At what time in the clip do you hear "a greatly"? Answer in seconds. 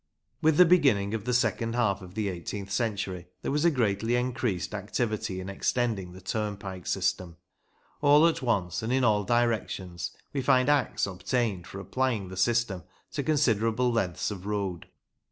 3.65-4.15